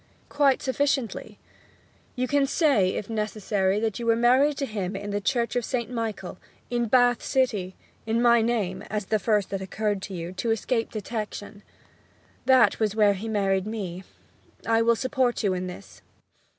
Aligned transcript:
'Quite 0.29 0.63
sufficiently. 0.63 1.37
You 2.15 2.27
can 2.27 2.47
say, 2.47 2.95
if 2.95 3.07
necessary, 3.07 3.79
that 3.81 3.99
you 3.99 4.07
were 4.07 4.15
married 4.15 4.57
to 4.57 4.65
him 4.65 4.95
at 4.95 5.11
the 5.11 5.21
church 5.21 5.55
of 5.55 5.63
St. 5.63 5.91
Michael, 5.91 6.39
in 6.71 6.87
Bath 6.87 7.21
City, 7.21 7.75
in 8.07 8.19
my 8.19 8.41
name, 8.41 8.81
as 8.89 9.05
the 9.05 9.19
first 9.19 9.51
that 9.51 9.61
occurred 9.61 10.01
to 10.01 10.15
you, 10.15 10.31
to 10.33 10.49
escape 10.49 10.89
detection. 10.91 11.61
That 12.45 12.79
was 12.79 12.95
where 12.95 13.13
he 13.13 13.27
married 13.29 13.67
me. 13.67 14.03
I 14.65 14.81
will 14.81 14.95
support 14.95 15.43
you 15.43 15.53
in 15.53 15.67
this.' 15.67 16.01